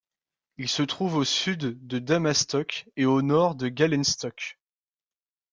[0.57, 4.57] Il se trouve au sud de Dammastock et au nord du Galenstock.